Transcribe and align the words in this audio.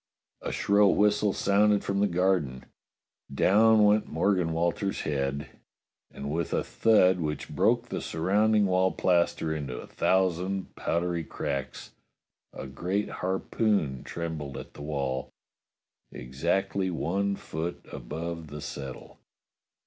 A 0.41 0.51
shrill 0.51 0.95
whistle 0.95 1.31
sounded 1.31 1.83
from 1.83 1.99
the 1.99 2.07
garden; 2.07 2.65
down 3.31 3.83
went 3.85 4.07
Morgan 4.07 4.51
Walters's 4.51 5.01
head; 5.01 5.49
and 6.09 6.31
with 6.31 6.53
a 6.55 6.63
thud 6.63 7.19
which 7.19 7.49
broke 7.55 7.89
the 7.89 8.01
surrounding 8.01 8.65
wall 8.65 8.91
plaster 8.91 9.55
into 9.55 9.77
a 9.77 9.85
thousand 9.85 10.75
powdery 10.75 11.23
cracks, 11.23 11.91
a 12.51 12.65
great 12.65 13.09
harpoon 13.21 14.03
trembled 14.03 14.57
in 14.57 14.65
the 14.73 14.81
wall, 14.81 15.29
exactly 16.11 16.89
one 16.89 17.35
foot 17.35 17.79
above 17.91 18.47
the 18.47 18.59
settle. 18.61 19.19